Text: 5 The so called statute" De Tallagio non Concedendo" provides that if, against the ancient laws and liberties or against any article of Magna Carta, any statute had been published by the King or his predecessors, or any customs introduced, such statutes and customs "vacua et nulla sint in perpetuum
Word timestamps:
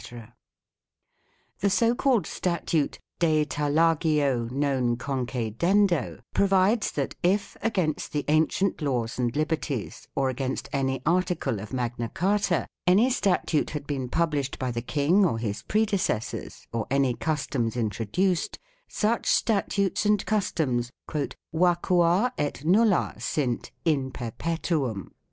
5 0.03 0.31
The 1.59 1.69
so 1.69 1.93
called 1.93 2.25
statute" 2.25 2.97
De 3.19 3.45
Tallagio 3.45 4.49
non 4.51 4.97
Concedendo" 4.97 6.19
provides 6.33 6.91
that 6.93 7.13
if, 7.21 7.55
against 7.61 8.11
the 8.11 8.25
ancient 8.27 8.81
laws 8.81 9.19
and 9.19 9.35
liberties 9.35 10.07
or 10.15 10.27
against 10.31 10.69
any 10.73 11.03
article 11.05 11.59
of 11.59 11.71
Magna 11.71 12.09
Carta, 12.09 12.65
any 12.87 13.11
statute 13.11 13.69
had 13.69 13.85
been 13.85 14.09
published 14.09 14.57
by 14.57 14.71
the 14.71 14.81
King 14.81 15.23
or 15.23 15.37
his 15.37 15.61
predecessors, 15.61 16.65
or 16.73 16.87
any 16.89 17.13
customs 17.13 17.77
introduced, 17.77 18.57
such 18.87 19.27
statutes 19.27 20.03
and 20.03 20.25
customs 20.25 20.89
"vacua 21.53 22.31
et 22.39 22.65
nulla 22.65 23.13
sint 23.21 23.69
in 23.85 24.09
perpetuum 24.09 25.11